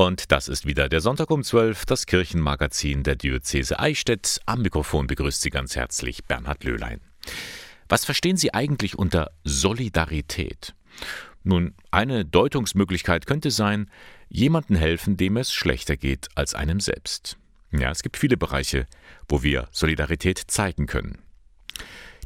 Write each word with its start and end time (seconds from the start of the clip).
Und 0.00 0.32
das 0.32 0.48
ist 0.48 0.64
wieder 0.64 0.88
der 0.88 1.02
Sonntag 1.02 1.30
um 1.30 1.42
12, 1.44 1.84
das 1.84 2.06
Kirchenmagazin 2.06 3.02
der 3.02 3.16
Diözese 3.16 3.78
Eichstätt. 3.78 4.40
Am 4.46 4.62
Mikrofon 4.62 5.06
begrüßt 5.06 5.42
Sie 5.42 5.50
ganz 5.50 5.76
herzlich 5.76 6.24
Bernhard 6.24 6.64
Löhlein. 6.64 7.02
Was 7.86 8.06
verstehen 8.06 8.38
Sie 8.38 8.54
eigentlich 8.54 8.96
unter 8.96 9.30
Solidarität? 9.44 10.74
Nun, 11.44 11.74
eine 11.90 12.24
Deutungsmöglichkeit 12.24 13.26
könnte 13.26 13.50
sein, 13.50 13.90
jemandem 14.30 14.76
helfen, 14.76 15.18
dem 15.18 15.36
es 15.36 15.52
schlechter 15.52 15.98
geht 15.98 16.28
als 16.34 16.54
einem 16.54 16.80
selbst. 16.80 17.36
Ja, 17.70 17.90
es 17.90 18.02
gibt 18.02 18.16
viele 18.16 18.38
Bereiche, 18.38 18.86
wo 19.28 19.42
wir 19.42 19.68
Solidarität 19.70 20.42
zeigen 20.46 20.86
können. 20.86 21.18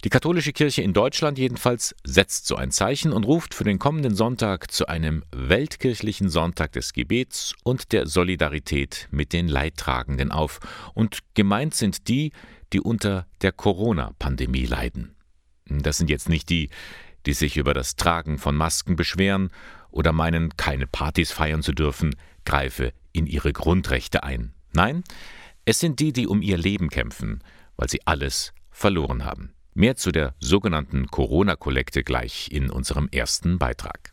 Die 0.05 0.11
katholische 0.11 0.53
Kirche 0.53 0.83
in 0.83 0.93
Deutschland 0.93 1.39
jedenfalls 1.39 1.95
setzt 2.05 2.47
so 2.47 2.57
ein 2.57 2.71
Zeichen 2.71 3.11
und 3.11 3.25
ruft 3.25 3.55
für 3.55 3.65
den 3.65 3.79
kommenden 3.79 4.15
Sonntag 4.15 4.71
zu 4.71 4.87
einem 4.87 5.25
weltkirchlichen 5.33 6.29
Sonntag 6.29 6.73
des 6.73 6.93
Gebets 6.93 7.55
und 7.65 7.91
der 7.93 8.07
Solidarität 8.07 9.09
mit 9.11 9.33
den 9.33 9.49
Leidtragenden 9.49 10.31
auf. 10.31 10.61
Und 10.93 11.21
gemeint 11.33 11.75
sind 11.75 12.09
die, 12.09 12.33
die 12.75 12.83
unter 12.83 13.27
der 13.41 13.53
Corona-Pandemie 13.53 14.67
leiden. 14.67 15.17
Das 15.65 15.97
sind 15.97 16.11
jetzt 16.11 16.29
nicht 16.29 16.51
die, 16.51 16.69
die 17.25 17.33
sich 17.33 17.57
über 17.57 17.73
das 17.73 17.97
Tragen 17.97 18.37
von 18.37 18.55
Masken 18.57 18.97
beschweren 18.97 19.49
oder 19.91 20.13
meinen, 20.13 20.55
keine 20.59 20.87
Partys 20.87 21.33
feiern 21.33 21.63
zu 21.63 21.73
dürfen, 21.73 22.15
greife 22.45 22.93
in 23.13 23.27
ihre 23.27 23.55
Grundrechte 23.55 24.23
ein. 24.23 24.53
Nein, 24.75 25.03
es 25.65 25.81
sind 25.81 25.99
die, 25.99 26.13
die 26.13 26.27
um 26.27 26.43
ihr 26.43 26.59
Leben 26.59 26.91
kämpfen, 26.91 27.43
weil 27.77 27.89
sie 27.89 28.07
alles 28.07 28.53
verloren 28.71 29.25
haben. 29.25 29.54
Mehr 29.77 29.97
zu 29.97 30.13
der 30.13 30.37
sogenannten 30.39 31.09
Corona-Kollekte 31.09 32.05
gleich 32.05 32.49
in 32.53 32.71
unserem 32.71 33.09
ersten 33.11 33.59
Beitrag. 33.59 34.13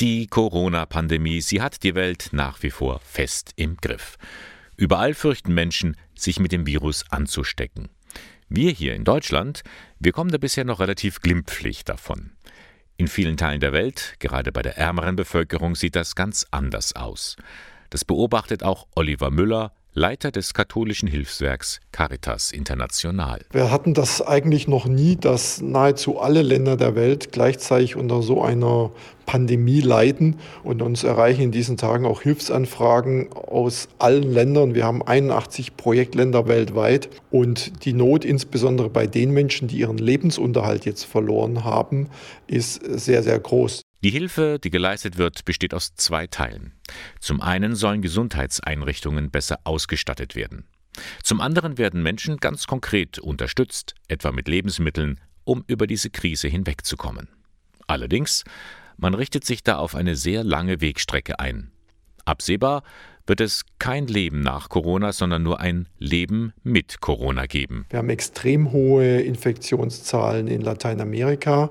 Die 0.00 0.28
Corona-Pandemie, 0.28 1.42
sie 1.42 1.60
hat 1.60 1.82
die 1.82 1.94
Welt 1.94 2.30
nach 2.32 2.62
wie 2.62 2.70
vor 2.70 3.00
fest 3.00 3.52
im 3.56 3.76
Griff. 3.76 4.16
Überall 4.78 5.12
fürchten 5.12 5.52
Menschen, 5.52 5.94
sich 6.14 6.40
mit 6.40 6.52
dem 6.52 6.66
Virus 6.66 7.04
anzustecken. 7.10 7.90
Wir 8.48 8.70
hier 8.70 8.94
in 8.94 9.04
Deutschland, 9.04 9.62
wir 9.98 10.12
kommen 10.12 10.30
da 10.30 10.38
bisher 10.38 10.64
noch 10.64 10.80
relativ 10.80 11.20
glimpflich 11.20 11.84
davon. 11.84 12.32
In 12.96 13.08
vielen 13.08 13.36
Teilen 13.36 13.60
der 13.60 13.74
Welt, 13.74 14.14
gerade 14.20 14.52
bei 14.52 14.62
der 14.62 14.78
ärmeren 14.78 15.16
Bevölkerung, 15.16 15.74
sieht 15.74 15.96
das 15.96 16.14
ganz 16.14 16.46
anders 16.50 16.96
aus. 16.96 17.36
Das 17.90 18.06
beobachtet 18.06 18.62
auch 18.62 18.86
Oliver 18.94 19.30
Müller, 19.30 19.74
Leiter 19.92 20.30
des 20.30 20.54
katholischen 20.54 21.08
Hilfswerks 21.08 21.80
Caritas 21.90 22.52
International. 22.52 23.40
Wir 23.50 23.72
hatten 23.72 23.92
das 23.92 24.22
eigentlich 24.22 24.68
noch 24.68 24.86
nie, 24.86 25.16
dass 25.16 25.60
nahezu 25.60 26.20
alle 26.20 26.42
Länder 26.42 26.76
der 26.76 26.94
Welt 26.94 27.32
gleichzeitig 27.32 27.96
unter 27.96 28.22
so 28.22 28.40
einer 28.40 28.92
Pandemie 29.26 29.80
leiden 29.80 30.38
und 30.62 30.80
uns 30.80 31.02
erreichen 31.02 31.42
in 31.42 31.50
diesen 31.50 31.76
Tagen 31.76 32.06
auch 32.06 32.22
Hilfsanfragen 32.22 33.32
aus 33.32 33.88
allen 33.98 34.30
Ländern. 34.30 34.76
Wir 34.76 34.84
haben 34.84 35.02
81 35.02 35.76
Projektländer 35.76 36.46
weltweit 36.46 37.08
und 37.32 37.84
die 37.84 37.92
Not 37.92 38.24
insbesondere 38.24 38.90
bei 38.90 39.08
den 39.08 39.32
Menschen, 39.32 39.66
die 39.66 39.78
ihren 39.78 39.98
Lebensunterhalt 39.98 40.84
jetzt 40.84 41.02
verloren 41.02 41.64
haben, 41.64 42.08
ist 42.46 42.80
sehr, 42.84 43.24
sehr 43.24 43.40
groß. 43.40 43.82
Die 44.02 44.10
Hilfe, 44.10 44.58
die 44.58 44.70
geleistet 44.70 45.18
wird, 45.18 45.44
besteht 45.44 45.74
aus 45.74 45.94
zwei 45.94 46.26
Teilen. 46.26 46.72
Zum 47.20 47.40
einen 47.42 47.74
sollen 47.74 48.00
Gesundheitseinrichtungen 48.00 49.30
besser 49.30 49.60
ausgestattet 49.64 50.34
werden. 50.34 50.64
Zum 51.22 51.40
anderen 51.40 51.76
werden 51.78 52.02
Menschen 52.02 52.38
ganz 52.38 52.66
konkret 52.66 53.18
unterstützt, 53.18 53.94
etwa 54.08 54.32
mit 54.32 54.48
Lebensmitteln, 54.48 55.20
um 55.44 55.64
über 55.66 55.86
diese 55.86 56.10
Krise 56.10 56.48
hinwegzukommen. 56.48 57.28
Allerdings, 57.86 58.44
man 58.96 59.14
richtet 59.14 59.44
sich 59.44 59.62
da 59.62 59.76
auf 59.76 59.94
eine 59.94 60.16
sehr 60.16 60.44
lange 60.44 60.80
Wegstrecke 60.80 61.38
ein. 61.38 61.70
Absehbar 62.24 62.82
wird 63.30 63.40
es 63.40 63.62
kein 63.78 64.08
Leben 64.08 64.40
nach 64.40 64.68
Corona, 64.68 65.12
sondern 65.12 65.44
nur 65.44 65.60
ein 65.60 65.86
Leben 66.00 66.52
mit 66.64 67.00
Corona 67.00 67.46
geben. 67.46 67.86
Wir 67.88 68.00
haben 68.00 68.10
extrem 68.10 68.72
hohe 68.72 69.20
Infektionszahlen 69.20 70.48
in 70.48 70.62
Lateinamerika. 70.62 71.70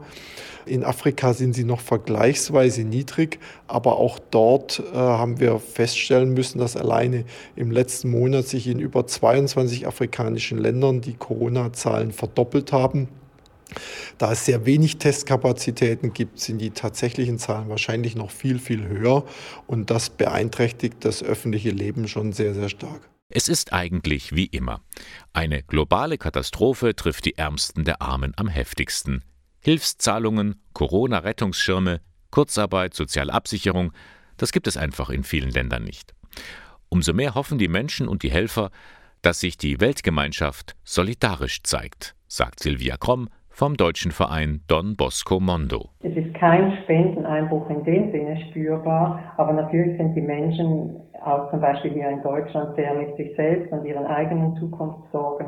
In 0.65 0.85
Afrika 0.85 1.33
sind 1.33 1.51
sie 1.53 1.65
noch 1.65 1.81
vergleichsweise 1.81 2.85
niedrig, 2.85 3.39
aber 3.67 3.97
auch 3.97 4.19
dort 4.31 4.81
äh, 4.93 4.95
haben 4.95 5.41
wir 5.41 5.59
feststellen 5.59 6.33
müssen, 6.33 6.59
dass 6.59 6.77
alleine 6.77 7.25
im 7.57 7.71
letzten 7.71 8.09
Monat 8.09 8.47
sich 8.47 8.65
in 8.65 8.79
über 8.79 9.05
22 9.05 9.85
afrikanischen 9.85 10.59
Ländern 10.59 11.01
die 11.01 11.15
Corona-Zahlen 11.15 12.13
verdoppelt 12.13 12.71
haben. 12.71 13.09
Da 14.17 14.31
es 14.31 14.45
sehr 14.45 14.65
wenig 14.65 14.97
Testkapazitäten 14.97 16.13
gibt, 16.13 16.39
sind 16.39 16.59
die 16.59 16.71
tatsächlichen 16.71 17.37
Zahlen 17.37 17.69
wahrscheinlich 17.69 18.15
noch 18.15 18.31
viel, 18.31 18.59
viel 18.59 18.87
höher 18.87 19.25
und 19.67 19.89
das 19.89 20.09
beeinträchtigt 20.09 20.97
das 21.01 21.23
öffentliche 21.23 21.71
Leben 21.71 22.07
schon 22.07 22.33
sehr, 22.33 22.53
sehr 22.53 22.69
stark. 22.69 23.09
Es 23.31 23.47
ist 23.47 23.73
eigentlich 23.73 24.35
wie 24.35 24.47
immer. 24.47 24.81
Eine 25.33 25.61
globale 25.61 26.17
Katastrophe 26.17 26.95
trifft 26.95 27.25
die 27.25 27.37
Ärmsten 27.37 27.85
der 27.85 28.01
Armen 28.01 28.33
am 28.37 28.47
heftigsten. 28.47 29.23
Hilfszahlungen, 29.59 30.61
Corona-Rettungsschirme, 30.73 32.01
Kurzarbeit, 32.31 32.95
soziale 32.95 33.33
Absicherung, 33.33 33.91
das 34.37 34.51
gibt 34.51 34.67
es 34.67 34.77
einfach 34.77 35.09
in 35.09 35.23
vielen 35.23 35.51
Ländern 35.51 35.83
nicht. 35.83 36.15
Umso 36.89 37.13
mehr 37.13 37.35
hoffen 37.35 37.59
die 37.59 37.67
Menschen 37.67 38.07
und 38.07 38.23
die 38.23 38.31
Helfer, 38.31 38.71
dass 39.21 39.41
sich 39.41 39.57
die 39.57 39.79
Weltgemeinschaft 39.79 40.75
solidarisch 40.83 41.61
zeigt, 41.63 42.15
sagt 42.27 42.61
Silvia 42.61 42.97
Kromm, 42.97 43.29
vom 43.59 43.75
deutschen 43.75 44.13
Verein 44.13 44.61
Don 44.69 44.95
Bosco 44.95 45.41
Mondo. 45.41 45.89
Es 46.01 46.15
ist 46.15 46.33
kein 46.33 46.77
Spendeneinbruch 46.83 47.69
in 47.69 47.83
dem 47.83 48.09
Sinne 48.13 48.39
spürbar, 48.49 49.33
aber 49.35 49.51
natürlich 49.51 49.97
sind 49.97 50.15
die 50.15 50.21
Menschen 50.21 50.95
auch 51.25 51.51
zum 51.51 51.59
Beispiel 51.59 51.91
hier 51.91 52.09
in 52.09 52.21
Deutschland 52.21 52.73
sehr 52.77 52.93
mit 52.93 53.17
sich 53.17 53.35
selbst 53.35 53.69
und 53.73 53.83
ihren 53.83 54.05
eigenen 54.05 54.55
Zukunftssorgen 54.55 55.47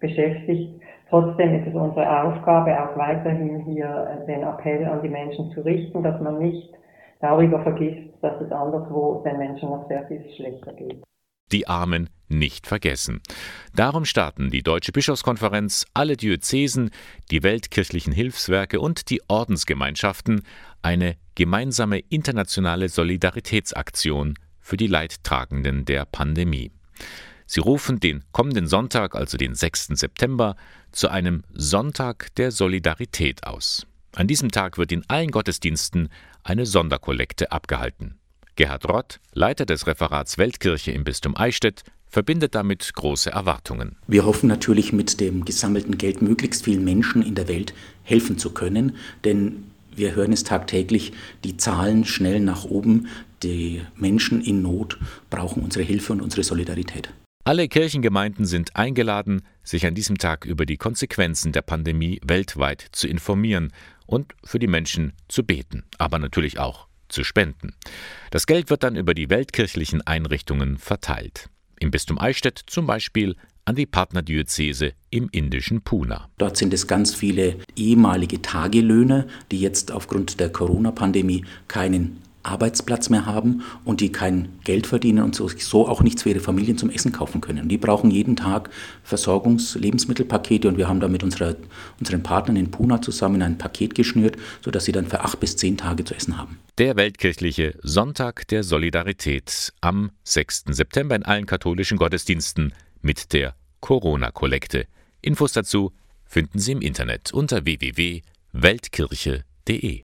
beschäftigt. 0.00 0.82
Trotzdem 1.08 1.54
ist 1.54 1.68
es 1.68 1.74
unsere 1.74 2.24
Aufgabe, 2.24 2.72
auch 2.72 2.98
weiterhin 2.98 3.60
hier 3.60 4.24
den 4.26 4.42
Appell 4.42 4.84
an 4.86 5.02
die 5.02 5.08
Menschen 5.08 5.52
zu 5.52 5.60
richten, 5.60 6.02
dass 6.02 6.20
man 6.20 6.40
nicht 6.40 6.74
darüber 7.20 7.62
vergisst, 7.62 8.20
dass 8.20 8.40
es 8.40 8.50
anderswo 8.50 9.22
den 9.24 9.38
Menschen 9.38 9.70
noch 9.70 9.86
sehr 9.86 10.04
viel 10.08 10.24
schlechter 10.34 10.72
geht 10.72 11.04
die 11.54 11.68
Armen 11.68 12.10
nicht 12.28 12.66
vergessen. 12.66 13.22
Darum 13.74 14.04
starten 14.04 14.50
die 14.50 14.64
Deutsche 14.64 14.90
Bischofskonferenz, 14.90 15.86
alle 15.94 16.16
Diözesen, 16.16 16.90
die 17.30 17.44
weltkirchlichen 17.44 18.12
Hilfswerke 18.12 18.80
und 18.80 19.08
die 19.08 19.22
Ordensgemeinschaften 19.28 20.42
eine 20.82 21.16
gemeinsame 21.36 22.00
internationale 22.00 22.88
Solidaritätsaktion 22.88 24.34
für 24.60 24.76
die 24.76 24.88
Leidtragenden 24.88 25.84
der 25.84 26.06
Pandemie. 26.06 26.72
Sie 27.46 27.60
rufen 27.60 28.00
den 28.00 28.24
kommenden 28.32 28.66
Sonntag, 28.66 29.14
also 29.14 29.36
den 29.36 29.54
6. 29.54 29.88
September, 29.88 30.56
zu 30.90 31.08
einem 31.08 31.44
Sonntag 31.52 32.34
der 32.34 32.50
Solidarität 32.50 33.46
aus. 33.46 33.86
An 34.16 34.26
diesem 34.26 34.50
Tag 34.50 34.76
wird 34.76 34.90
in 34.90 35.04
allen 35.08 35.30
Gottesdiensten 35.30 36.08
eine 36.42 36.66
Sonderkollekte 36.66 37.52
abgehalten. 37.52 38.18
Gerhard 38.56 38.88
Rott, 38.88 39.20
Leiter 39.32 39.66
des 39.66 39.88
Referats 39.88 40.38
Weltkirche 40.38 40.92
im 40.92 41.02
Bistum 41.02 41.36
Eichstätt, 41.36 41.82
verbindet 42.06 42.54
damit 42.54 42.94
große 42.94 43.30
Erwartungen. 43.30 43.96
Wir 44.06 44.24
hoffen 44.24 44.46
natürlich 44.46 44.92
mit 44.92 45.18
dem 45.20 45.44
gesammelten 45.44 45.98
Geld 45.98 46.22
möglichst 46.22 46.64
vielen 46.64 46.84
Menschen 46.84 47.22
in 47.22 47.34
der 47.34 47.48
Welt 47.48 47.74
helfen 48.04 48.38
zu 48.38 48.50
können, 48.50 48.94
denn 49.24 49.64
wir 49.96 50.14
hören 50.14 50.32
es 50.32 50.44
tagtäglich, 50.44 51.12
die 51.42 51.56
Zahlen 51.56 52.04
schnell 52.04 52.38
nach 52.38 52.64
oben, 52.64 53.08
die 53.42 53.82
Menschen 53.96 54.40
in 54.40 54.62
Not 54.62 54.98
brauchen 55.30 55.62
unsere 55.62 55.84
Hilfe 55.84 56.12
und 56.12 56.22
unsere 56.22 56.44
Solidarität. 56.44 57.10
Alle 57.42 57.68
Kirchengemeinden 57.68 58.46
sind 58.46 58.76
eingeladen, 58.76 59.42
sich 59.64 59.84
an 59.84 59.96
diesem 59.96 60.16
Tag 60.18 60.44
über 60.44 60.64
die 60.64 60.76
Konsequenzen 60.76 61.50
der 61.50 61.62
Pandemie 61.62 62.20
weltweit 62.24 62.86
zu 62.92 63.08
informieren 63.08 63.72
und 64.06 64.34
für 64.44 64.60
die 64.60 64.68
Menschen 64.68 65.12
zu 65.28 65.44
beten, 65.44 65.82
aber 65.98 66.18
natürlich 66.20 66.58
auch 66.58 66.86
zu 67.08 67.24
spenden. 67.24 67.74
Das 68.30 68.46
Geld 68.46 68.70
wird 68.70 68.82
dann 68.82 68.96
über 68.96 69.14
die 69.14 69.30
weltkirchlichen 69.30 70.02
Einrichtungen 70.02 70.78
verteilt. 70.78 71.48
Im 71.80 71.90
Bistum 71.90 72.18
Eichstätt 72.18 72.60
zum 72.66 72.86
Beispiel 72.86 73.36
an 73.64 73.76
die 73.76 73.86
Partnerdiözese 73.86 74.92
im 75.10 75.28
indischen 75.32 75.82
Puna. 75.82 76.28
Dort 76.38 76.56
sind 76.56 76.74
es 76.74 76.86
ganz 76.86 77.14
viele 77.14 77.56
ehemalige 77.76 78.42
Tagelöhner, 78.42 79.26
die 79.50 79.60
jetzt 79.60 79.90
aufgrund 79.90 80.38
der 80.40 80.50
Corona-Pandemie 80.50 81.44
keinen 81.66 82.20
Arbeitsplatz 82.44 83.10
mehr 83.10 83.26
haben 83.26 83.62
und 83.84 84.00
die 84.00 84.12
kein 84.12 84.48
Geld 84.64 84.86
verdienen 84.86 85.24
und 85.24 85.34
so, 85.34 85.88
auch 85.88 86.02
nichts 86.02 86.22
für 86.22 86.30
ihre 86.30 86.40
Familien 86.40 86.78
zum 86.78 86.90
Essen 86.90 87.12
kaufen 87.12 87.40
können. 87.40 87.68
Die 87.68 87.78
brauchen 87.78 88.10
jeden 88.10 88.36
Tag 88.36 88.70
Versorgungs-Lebensmittelpakete 89.02 90.68
und 90.68 90.76
wir 90.76 90.88
haben 90.88 91.00
da 91.00 91.08
mit 91.08 91.22
unserer, 91.22 91.56
unseren 91.98 92.22
Partnern 92.22 92.56
in 92.56 92.70
Puna 92.70 93.02
zusammen 93.02 93.42
ein 93.42 93.58
Paket 93.58 93.94
geschnürt, 93.94 94.36
sodass 94.62 94.84
sie 94.84 94.92
dann 94.92 95.06
für 95.06 95.20
acht 95.20 95.40
bis 95.40 95.56
zehn 95.56 95.76
Tage 95.76 96.04
zu 96.04 96.14
essen 96.14 96.38
haben. 96.38 96.58
Der 96.78 96.96
weltkirchliche 96.96 97.78
Sonntag 97.82 98.46
der 98.48 98.62
Solidarität 98.62 99.72
am 99.80 100.10
6. 100.24 100.64
September 100.70 101.16
in 101.16 101.24
allen 101.24 101.46
katholischen 101.46 101.98
Gottesdiensten 101.98 102.72
mit 103.00 103.32
der 103.32 103.54
Corona-Kollekte. 103.80 104.86
Infos 105.20 105.52
dazu 105.52 105.92
finden 106.24 106.58
Sie 106.58 106.72
im 106.72 106.80
Internet 106.80 107.32
unter 107.32 107.64
www.weltkirche.de. 107.64 110.02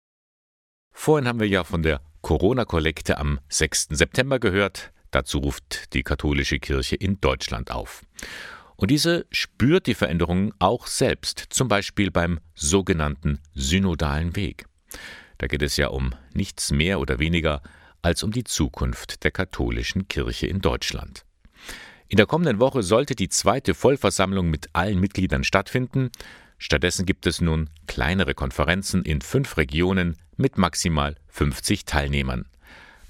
Vorhin 0.92 1.28
haben 1.28 1.40
wir 1.40 1.48
ja 1.48 1.64
von 1.64 1.84
der 1.84 2.02
Corona-Kollekte 2.26 3.20
am 3.20 3.40
6. 3.50 3.90
September 3.92 4.40
gehört. 4.40 4.92
Dazu 5.12 5.38
ruft 5.38 5.94
die 5.94 6.02
katholische 6.02 6.58
Kirche 6.58 6.96
in 6.96 7.22
Deutschland 7.22 7.70
auf. 7.70 8.02
Und 8.76 8.90
diese 8.90 9.28
spürt 9.30 9.86
die 9.86 9.94
Veränderungen 9.94 10.52
auch 10.58 10.88
selbst, 10.88 11.46
zum 11.52 11.68
Beispiel 11.68 12.10
beim 12.10 12.40
sogenannten 12.56 13.42
synodalen 13.54 14.36
Weg. 14.36 14.66
Da 15.38 15.46
geht 15.46 15.62
es 15.62 15.78
ja 15.78 15.90
um 15.90 16.16
nichts 16.34 16.72
mehr 16.72 17.00
oder 17.00 17.20
weniger 17.20 17.62
als 18.02 18.24
um 18.24 18.32
die 18.32 18.44
Zukunft 18.44 19.24
der 19.24 19.30
katholischen 19.30 20.08
Kirche 20.08 20.48
in 20.48 20.62
Deutschland. 20.62 21.26
In 22.08 22.18
der 22.18 22.26
kommenden 22.26 22.60
Woche 22.60 22.82
sollte 22.82 23.14
die 23.14 23.30
zweite 23.30 23.76
Vollversammlung 23.76 24.50
mit 24.50 24.70
allen 24.74 25.00
Mitgliedern 25.00 25.44
stattfinden. 25.44 26.10
Stattdessen 26.58 27.06
gibt 27.06 27.28
es 27.28 27.40
nun 27.40 27.70
kleinere 27.86 28.34
Konferenzen 28.34 29.04
in 29.04 29.22
fünf 29.22 29.58
Regionen 29.58 30.18
mit 30.38 30.58
maximal 30.58 31.16
50 31.28 31.86
Teilnehmern. 31.86 32.46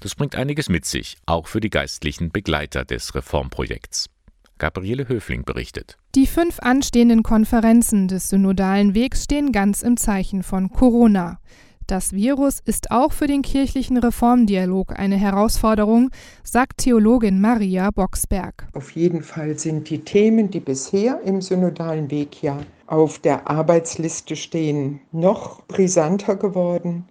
Das 0.00 0.14
bringt 0.14 0.36
einiges 0.36 0.68
mit 0.68 0.84
sich, 0.84 1.16
auch 1.26 1.48
für 1.48 1.60
die 1.60 1.70
geistlichen 1.70 2.30
Begleiter 2.30 2.84
des 2.84 3.14
Reformprojekts. 3.14 4.10
Gabriele 4.58 5.08
Höfling 5.08 5.44
berichtet. 5.44 5.98
Die 6.14 6.26
fünf 6.26 6.60
anstehenden 6.60 7.22
Konferenzen 7.22 8.08
des 8.08 8.28
synodalen 8.28 8.94
Wegs 8.94 9.24
stehen 9.24 9.52
ganz 9.52 9.82
im 9.82 9.96
Zeichen 9.96 10.42
von 10.42 10.70
Corona. 10.70 11.40
Das 11.86 12.12
Virus 12.12 12.60
ist 12.64 12.90
auch 12.90 13.12
für 13.12 13.26
den 13.26 13.42
kirchlichen 13.42 13.96
Reformdialog 13.96 14.98
eine 14.98 15.16
Herausforderung, 15.16 16.10
sagt 16.42 16.78
Theologin 16.78 17.40
Maria 17.40 17.90
Boxberg. 17.90 18.66
Auf 18.72 18.90
jeden 18.92 19.22
Fall 19.22 19.58
sind 19.58 19.88
die 19.88 20.00
Themen, 20.00 20.50
die 20.50 20.60
bisher 20.60 21.20
im 21.24 21.40
synodalen 21.40 22.10
Weg 22.10 22.42
ja 22.42 22.58
auf 22.86 23.18
der 23.18 23.48
Arbeitsliste 23.48 24.36
stehen, 24.36 25.00
noch 25.12 25.64
brisanter 25.66 26.34
geworden 26.34 27.04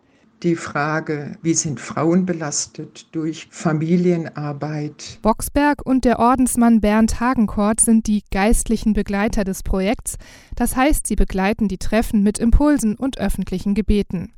die 0.45 0.55
Frage, 0.55 1.37
wie 1.41 1.55
sind 1.55 1.79
Frauen 1.79 2.27
belastet 2.27 3.07
durch 3.13 3.47
Familienarbeit. 3.49 5.17
Boxberg 5.23 5.83
und 5.83 6.05
der 6.05 6.19
Ordensmann 6.19 6.81
Bernd 6.81 7.19
Hagenkort 7.19 7.81
sind 7.81 8.05
die 8.05 8.23
geistlichen 8.31 8.93
Begleiter 8.93 9.43
des 9.43 9.63
Projekts. 9.63 10.17
Das 10.55 10.75
heißt, 10.75 11.07
sie 11.07 11.15
begleiten 11.15 11.67
die 11.67 11.79
Treffen 11.79 12.21
mit 12.21 12.37
Impulsen 12.37 12.95
und 12.95 13.17
öffentlichen 13.17 13.73
Gebeten. 13.73 14.33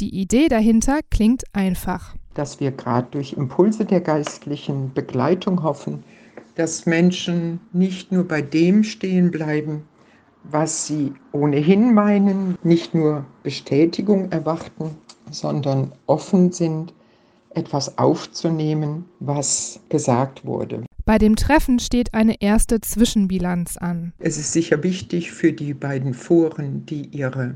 Die 0.00 0.18
Idee 0.18 0.48
dahinter 0.48 1.00
klingt 1.10 1.44
einfach. 1.52 2.14
Dass 2.32 2.58
wir 2.58 2.70
gerade 2.70 3.08
durch 3.10 3.34
Impulse 3.34 3.84
der 3.84 4.00
geistlichen 4.00 4.94
Begleitung 4.94 5.62
hoffen, 5.62 6.02
dass 6.54 6.86
Menschen 6.86 7.60
nicht 7.74 8.12
nur 8.12 8.26
bei 8.26 8.40
dem 8.40 8.82
stehen 8.82 9.30
bleiben, 9.30 9.82
was 10.42 10.86
sie 10.86 11.12
ohnehin 11.32 11.92
meinen, 11.92 12.56
nicht 12.62 12.94
nur 12.94 13.26
Bestätigung 13.42 14.32
erwarten, 14.32 14.96
sondern 15.30 15.92
offen 16.06 16.52
sind, 16.52 16.92
etwas 17.54 17.98
aufzunehmen, 17.98 19.04
was 19.18 19.80
gesagt 19.88 20.44
wurde. 20.44 20.84
Bei 21.04 21.18
dem 21.18 21.34
Treffen 21.34 21.78
steht 21.78 22.14
eine 22.14 22.40
erste 22.40 22.80
Zwischenbilanz 22.80 23.76
an. 23.76 24.12
Es 24.18 24.38
ist 24.38 24.52
sicher 24.52 24.82
wichtig 24.82 25.32
für 25.32 25.52
die 25.52 25.74
beiden 25.74 26.14
Foren, 26.14 26.86
die 26.86 27.06
ihre 27.06 27.54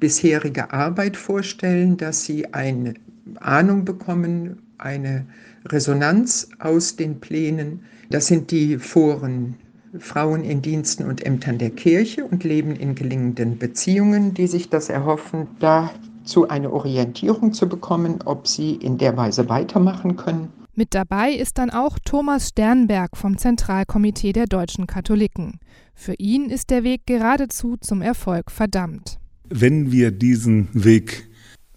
bisherige 0.00 0.72
Arbeit 0.72 1.16
vorstellen, 1.16 1.96
dass 1.96 2.24
sie 2.24 2.52
eine 2.52 2.94
Ahnung 3.40 3.84
bekommen, 3.84 4.62
eine 4.78 5.26
Resonanz 5.66 6.48
aus 6.58 6.96
den 6.96 7.20
Plänen. 7.20 7.84
Das 8.10 8.26
sind 8.26 8.50
die 8.50 8.78
Foren 8.78 9.54
Frauen 9.98 10.44
in 10.44 10.62
Diensten 10.62 11.04
und 11.04 11.24
Ämtern 11.24 11.58
der 11.58 11.70
Kirche 11.70 12.24
und 12.24 12.44
Leben 12.44 12.74
in 12.76 12.94
gelingenden 12.94 13.58
Beziehungen, 13.58 14.34
die 14.34 14.46
sich 14.46 14.68
das 14.68 14.88
erhoffen. 14.88 15.46
Da 15.58 15.90
zu 16.26 16.48
eine 16.48 16.72
Orientierung 16.72 17.52
zu 17.52 17.68
bekommen, 17.68 18.18
ob 18.24 18.46
sie 18.46 18.74
in 18.74 18.98
der 18.98 19.16
Weise 19.16 19.48
weitermachen 19.48 20.16
können. 20.16 20.52
Mit 20.74 20.94
dabei 20.94 21.32
ist 21.32 21.56
dann 21.56 21.70
auch 21.70 21.98
Thomas 22.04 22.50
Sternberg 22.50 23.16
vom 23.16 23.38
Zentralkomitee 23.38 24.34
der 24.34 24.44
deutschen 24.44 24.86
Katholiken. 24.86 25.58
Für 25.94 26.14
ihn 26.18 26.50
ist 26.50 26.68
der 26.68 26.84
Weg 26.84 27.06
geradezu 27.06 27.78
zum 27.80 28.02
Erfolg 28.02 28.50
verdammt. 28.50 29.18
Wenn 29.48 29.90
wir 29.90 30.10
diesen 30.10 30.68
Weg 30.74 31.28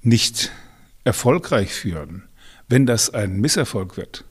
nicht 0.01 0.51
erfolgreich 1.05 1.71
führen, 1.71 2.23
wenn 2.67 2.85
das 2.85 3.13
ein 3.13 3.39
Misserfolg 3.39 3.95
wird, 3.95 4.25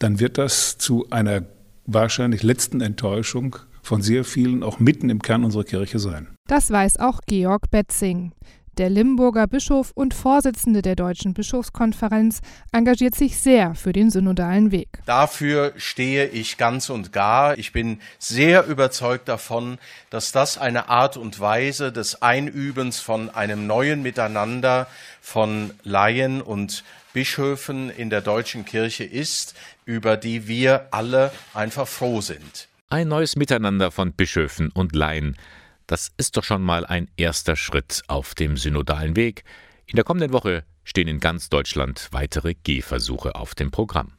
dann 0.00 0.18
wird 0.18 0.38
das 0.38 0.76
zu 0.76 1.08
einer 1.10 1.42
wahrscheinlich 1.86 2.42
letzten 2.42 2.80
Enttäuschung 2.80 3.56
von 3.82 4.02
sehr 4.02 4.24
vielen 4.24 4.62
auch 4.62 4.80
mitten 4.80 5.10
im 5.10 5.22
Kern 5.22 5.44
unserer 5.44 5.64
Kirche 5.64 5.98
sein. 5.98 6.28
Das 6.48 6.70
weiß 6.70 6.98
auch 6.98 7.20
Georg 7.26 7.70
Betzing. 7.70 8.32
Der 8.76 8.90
Limburger 8.90 9.46
Bischof 9.46 9.92
und 9.94 10.14
Vorsitzende 10.14 10.82
der 10.82 10.96
Deutschen 10.96 11.32
Bischofskonferenz 11.32 12.40
engagiert 12.72 13.14
sich 13.14 13.38
sehr 13.38 13.76
für 13.76 13.92
den 13.92 14.10
synodalen 14.10 14.72
Weg. 14.72 14.88
Dafür 15.06 15.72
stehe 15.76 16.26
ich 16.26 16.56
ganz 16.56 16.90
und 16.90 17.12
gar. 17.12 17.56
Ich 17.56 17.72
bin 17.72 18.00
sehr 18.18 18.66
überzeugt 18.66 19.28
davon, 19.28 19.78
dass 20.10 20.32
das 20.32 20.58
eine 20.58 20.88
Art 20.88 21.16
und 21.16 21.38
Weise 21.38 21.92
des 21.92 22.20
Einübens 22.22 22.98
von 22.98 23.30
einem 23.30 23.68
neuen 23.68 24.02
Miteinander 24.02 24.88
von 25.20 25.72
Laien 25.84 26.42
und 26.42 26.82
Bischöfen 27.12 27.90
in 27.90 28.10
der 28.10 28.22
deutschen 28.22 28.64
Kirche 28.64 29.04
ist, 29.04 29.54
über 29.84 30.16
die 30.16 30.48
wir 30.48 30.88
alle 30.90 31.30
einfach 31.52 31.86
froh 31.86 32.20
sind. 32.20 32.66
Ein 32.90 33.06
neues 33.06 33.36
Miteinander 33.36 33.92
von 33.92 34.12
Bischöfen 34.12 34.70
und 34.72 34.96
Laien. 34.96 35.36
Das 35.86 36.12
ist 36.16 36.38
doch 36.38 36.44
schon 36.44 36.62
mal 36.62 36.86
ein 36.86 37.10
erster 37.18 37.56
Schritt 37.56 38.04
auf 38.08 38.34
dem 38.34 38.56
synodalen 38.56 39.16
Weg. 39.16 39.44
In 39.84 39.96
der 39.96 40.04
kommenden 40.04 40.32
Woche 40.32 40.64
stehen 40.82 41.08
in 41.08 41.20
ganz 41.20 41.50
Deutschland 41.50 42.08
weitere 42.10 42.54
Gehversuche 42.54 43.34
auf 43.34 43.54
dem 43.54 43.70
Programm. 43.70 44.12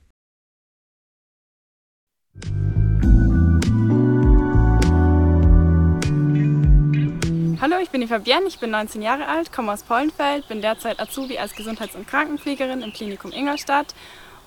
Hallo, 7.59 7.77
ich 7.81 7.89
bin 7.89 8.01
die 8.01 8.07
Fabienne, 8.07 8.45
ich 8.47 8.59
bin 8.59 8.69
19 8.69 9.01
Jahre 9.01 9.27
alt, 9.27 9.51
komme 9.51 9.71
aus 9.71 9.81
Pollenfeld, 9.81 10.47
bin 10.47 10.61
derzeit 10.61 10.99
Azubi 10.99 11.39
als 11.39 11.55
Gesundheits- 11.55 11.95
und 11.95 12.07
Krankenpflegerin 12.07 12.83
im 12.83 12.93
Klinikum 12.93 13.31
Ingolstadt 13.31 13.95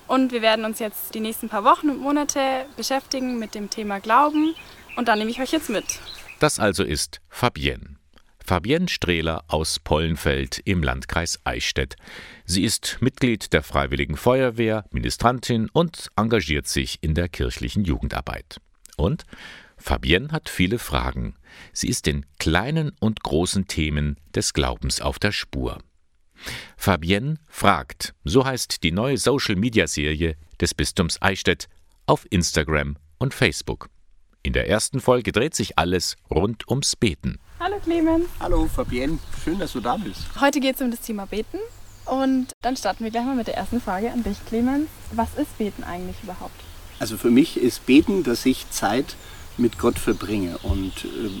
und 0.07 0.31
wir 0.31 0.41
werden 0.41 0.63
uns 0.63 0.79
jetzt 0.79 1.13
die 1.15 1.19
nächsten 1.19 1.49
paar 1.49 1.65
Wochen 1.65 1.89
und 1.89 1.99
Monate 1.99 2.65
beschäftigen 2.77 3.37
mit 3.39 3.55
dem 3.55 3.69
Thema 3.69 3.99
Glauben 3.99 4.55
und 4.95 5.09
da 5.09 5.17
nehme 5.17 5.31
ich 5.31 5.41
euch 5.41 5.51
jetzt 5.51 5.69
mit. 5.69 5.99
Das 6.39 6.57
also 6.57 6.83
ist 6.83 7.19
Fabienne. 7.27 7.97
Fabienne 8.43 8.87
Strehler 8.87 9.43
aus 9.47 9.77
Pollenfeld 9.79 10.59
im 10.65 10.81
Landkreis 10.81 11.39
Eichstätt. 11.43 11.97
Sie 12.45 12.63
ist 12.63 12.97
Mitglied 13.01 13.53
der 13.53 13.61
Freiwilligen 13.61 14.17
Feuerwehr, 14.17 14.85
Ministrantin 14.89 15.69
und 15.71 16.09
engagiert 16.15 16.67
sich 16.67 16.97
in 17.01 17.13
der 17.13 17.29
kirchlichen 17.29 17.83
Jugendarbeit. 17.83 18.59
Und 18.97 19.23
Fabienne 19.77 20.31
hat 20.31 20.49
viele 20.49 20.79
Fragen. 20.79 21.35
Sie 21.73 21.89
ist 21.89 22.05
den 22.05 22.25
kleinen 22.39 22.91
und 22.99 23.21
großen 23.21 23.67
Themen 23.67 24.17
des 24.33 24.53
Glaubens 24.53 25.01
auf 25.01 25.19
der 25.19 25.31
Spur. 25.31 25.79
Fabienne 26.77 27.35
fragt, 27.47 28.15
so 28.23 28.45
heißt 28.45 28.81
die 28.83 28.91
neue 28.91 29.17
Social-Media-Serie 29.17 30.37
des 30.59 30.73
Bistums 30.73 31.21
Eichstätt 31.21 31.67
auf 32.05 32.25
Instagram 32.29 32.97
und 33.19 33.33
Facebook. 33.33 33.89
In 34.41 34.53
der 34.53 34.69
ersten 34.69 35.01
Folge 35.01 35.33
dreht 35.33 35.53
sich 35.53 35.77
alles 35.77 36.15
rund 36.31 36.69
ums 36.69 36.95
Beten. 36.95 37.39
Hallo 37.59 37.75
Clemens. 37.83 38.25
Hallo 38.39 38.67
Fabienne, 38.73 39.19
schön, 39.43 39.59
dass 39.59 39.73
du 39.73 39.81
da 39.81 39.97
bist. 39.97 40.21
Heute 40.39 40.61
geht 40.61 40.75
es 40.75 40.81
um 40.81 40.91
das 40.91 41.01
Thema 41.01 41.25
Beten 41.25 41.57
und 42.05 42.53
dann 42.61 42.77
starten 42.77 43.03
wir 43.03 43.11
gleich 43.11 43.25
mal 43.25 43.35
mit 43.35 43.47
der 43.47 43.57
ersten 43.57 43.81
Frage 43.81 44.09
an 44.11 44.23
dich, 44.23 44.37
Clemens. 44.47 44.87
Was 45.11 45.27
ist 45.35 45.57
Beten 45.57 45.83
eigentlich 45.83 46.15
überhaupt? 46.23 46.57
Also 46.99 47.17
für 47.17 47.31
mich 47.31 47.57
ist 47.57 47.85
Beten, 47.85 48.23
dass 48.23 48.45
ich 48.45 48.69
Zeit 48.69 49.17
mit 49.57 49.77
Gott 49.77 49.99
verbringe 49.99 50.57
und 50.59 50.93
äh, 51.03 51.31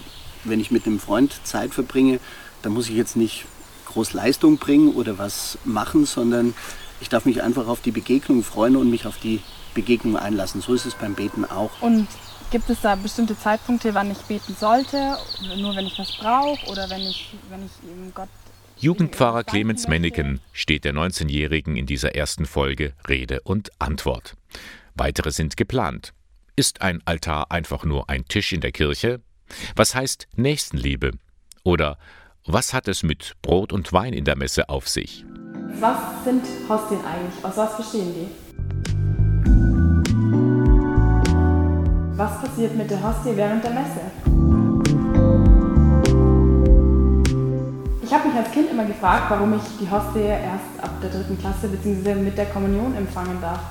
wenn 0.43 0.59
ich 0.59 0.69
mit 0.69 0.85
einem 0.85 0.99
Freund 0.99 1.33
Zeit 1.45 1.73
verbringe, 1.73 2.19
dann 2.63 2.73
muss 2.73 2.89
ich 2.89 2.95
jetzt 2.95 3.15
nicht 3.15 3.45
groß 3.85 4.11
Leistung 4.11 4.57
bringen 4.57 4.93
oder 4.93 5.17
was 5.17 5.57
machen, 5.63 6.05
sondern 6.05 6.53
ich 6.99 7.07
darf 7.07 7.23
mich 7.23 7.43
einfach 7.43 7.67
auf 7.67 7.79
die 7.79 7.91
Begegnung 7.91 8.43
freuen 8.43 8.75
und 8.75 8.89
mich 8.89 9.05
auf 9.05 9.17
die 9.19 9.39
Begegnung 9.73 10.17
einlassen. 10.17 10.59
So 10.59 10.73
ist 10.73 10.85
es 10.85 10.95
beim 10.95 11.13
Beten 11.13 11.45
auch. 11.45 11.81
Und 11.81 12.07
Gibt 12.51 12.67
es 12.69 12.81
da 12.81 12.95
bestimmte 12.95 13.37
Zeitpunkte, 13.37 13.93
wann 13.93 14.09
ich 14.09 14.17
beten 14.19 14.55
sollte? 14.59 15.17
Nur 15.57 15.75
wenn 15.75 15.85
ich 15.85 15.99
was 15.99 16.17
brauche 16.17 16.65
oder 16.67 16.89
wenn 16.89 17.01
ich, 17.01 17.35
wenn 17.49 17.63
ich 17.63 17.89
eben 17.89 18.11
Gott. 18.13 18.29
Jugendpfarrer 18.77 19.43
Clemens 19.43 19.87
Menneken 19.87 20.39
steht 20.51 20.83
der 20.83 20.93
19-Jährigen 20.93 21.75
in 21.75 21.85
dieser 21.85 22.15
ersten 22.15 22.47
Folge 22.47 22.93
Rede 23.07 23.41
und 23.41 23.69
Antwort. 23.77 24.35
Weitere 24.95 25.31
sind 25.31 25.57
geplant. 25.57 26.13
Ist 26.55 26.81
ein 26.81 27.01
Altar 27.05 27.51
einfach 27.51 27.83
nur 27.83 28.09
ein 28.09 28.25
Tisch 28.25 28.51
in 28.51 28.61
der 28.61 28.71
Kirche? 28.71 29.21
Was 29.75 29.93
heißt 29.93 30.27
Nächstenliebe? 30.35 31.11
Oder 31.63 31.99
was 32.45 32.73
hat 32.73 32.87
es 32.87 33.03
mit 33.03 33.33
Brot 33.43 33.71
und 33.71 33.93
Wein 33.93 34.13
in 34.13 34.25
der 34.25 34.35
Messe 34.37 34.69
auf 34.69 34.89
sich? 34.89 35.23
Was 35.79 36.23
sind 36.23 36.43
Hostien 36.67 37.05
eigentlich? 37.05 37.45
Aus 37.45 37.57
was 37.57 37.77
bestehen 37.77 38.13
die? 38.15 38.48
Was 42.19 42.41
passiert 42.41 42.75
mit 42.75 42.91
der 42.91 43.01
Hostie 43.01 43.31
während 43.37 43.63
der 43.63 43.71
Messe? 43.71 44.01
Ich 48.03 48.13
habe 48.13 48.27
mich 48.27 48.37
als 48.37 48.51
Kind 48.51 48.69
immer 48.69 48.83
gefragt, 48.83 49.29
warum 49.29 49.53
ich 49.53 49.61
die 49.79 49.89
Hostie 49.89 50.25
erst 50.25 50.83
ab 50.83 50.99
der 51.01 51.11
dritten 51.11 51.39
Klasse 51.39 51.69
bzw. 51.69 52.15
mit 52.15 52.37
der 52.37 52.47
Kommunion 52.47 52.93
empfangen 52.97 53.39
darf. 53.39 53.61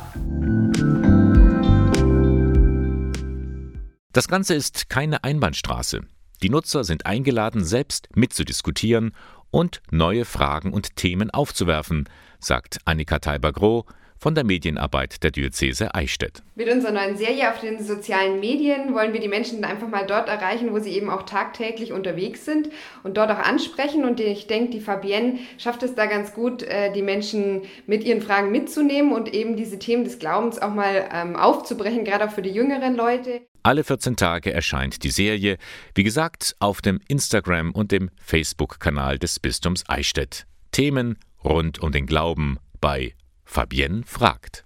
Das 4.15 4.29
Ganze 4.29 4.55
ist 4.55 4.89
keine 4.89 5.23
Einbahnstraße. 5.25 6.01
Die 6.43 6.49
Nutzer 6.49 6.85
sind 6.85 7.05
eingeladen, 7.05 7.67
selbst 7.67 8.09
mitzudiskutieren 8.17 9.13
und 9.51 9.83
neue 9.91 10.25
Fragen 10.25 10.73
und 10.73 10.97
Themen 10.97 11.31
aufzuwerfen, 11.31 12.09
sagt 12.41 12.79
Annika 12.87 13.19
Teiber-Groh 13.19 13.85
von 14.19 14.35
der 14.35 14.45
Medienarbeit 14.45 15.23
der 15.23 15.31
Diözese 15.31 15.95
Eichstätt. 15.95 16.43
Mit 16.55 16.69
unserer 16.69 16.93
neuen 16.93 17.17
Serie 17.17 17.51
auf 17.51 17.61
den 17.61 17.83
sozialen 17.83 18.41
Medien 18.41 18.95
wollen 18.95 19.13
wir 19.13 19.21
die 19.21 19.29
Menschen 19.29 19.65
einfach 19.65 19.89
mal 19.89 20.07
dort 20.07 20.29
erreichen, 20.29 20.73
wo 20.73 20.79
sie 20.79 20.91
eben 20.91 21.09
auch 21.09 21.23
tagtäglich 21.23 21.93
unterwegs 21.93 22.45
sind 22.45 22.71
und 23.05 23.17
dort 23.17 23.31
auch 23.31 23.39
ansprechen. 23.39 24.05
Und 24.05 24.21
ich 24.21 24.47
denke, 24.47 24.71
die 24.71 24.81
Fabienne 24.81 25.39
schafft 25.57 25.83
es 25.83 25.95
da 25.95 26.07
ganz 26.07 26.35
gut, 26.35 26.63
äh, 26.63 26.93
die 26.93 27.03
Menschen 27.03 27.63
mit 27.87 28.05
ihren 28.05 28.21
Fragen 28.21 28.51
mitzunehmen 28.51 29.13
und 29.13 29.33
eben 29.33 29.57
diese 29.57 29.79
Themen 29.79 30.05
des 30.05 30.19
Glaubens 30.19 30.61
auch 30.61 30.75
mal 30.75 31.09
ähm, 31.13 31.37
aufzubrechen, 31.37 32.05
gerade 32.05 32.27
auch 32.27 32.33
für 32.33 32.43
die 32.43 32.51
jüngeren 32.51 32.97
Leute. 32.97 33.43
Alle 33.63 33.85
14 33.85 34.17
Tage 34.17 34.53
erscheint 34.53 35.03
die 35.03 35.11
Serie, 35.11 35.59
wie 35.95 36.03
gesagt, 36.03 36.57
auf 36.59 36.81
dem 36.81 37.01
Instagram 37.09 37.73
und 37.73 37.93
dem 37.93 38.11
Facebook-Kanal 38.21 39.19
des 39.19 39.41
Bistums 39.41 39.85
Eichstätt. 39.89 40.47
Themen 40.73 41.19
rund 41.45 41.79
um 41.81 41.93
den 41.93 42.07
Glauben 42.07 42.59
bei 42.81 43.15
Fabienne 43.49 44.03
fragt. 44.05 44.65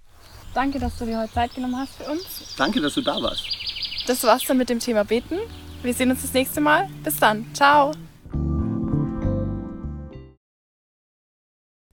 Danke, 0.54 0.78
dass 0.80 0.98
du 0.98 1.06
dir 1.06 1.20
heute 1.20 1.32
Zeit 1.32 1.54
genommen 1.54 1.76
hast 1.78 1.94
für 1.94 2.10
uns. 2.10 2.54
Danke, 2.58 2.80
dass 2.80 2.94
du 2.94 3.00
da 3.00 3.22
warst. 3.22 3.46
Das 4.06 4.22
war's 4.24 4.44
dann 4.44 4.58
mit 4.58 4.68
dem 4.68 4.80
Thema 4.80 5.04
Beten. 5.04 5.38
Wir 5.82 5.94
sehen 5.94 6.10
uns 6.10 6.22
das 6.22 6.34
nächste 6.34 6.60
Mal. 6.60 6.90
Bis 7.04 7.16
dann. 7.16 7.46
Ciao. 7.54 7.92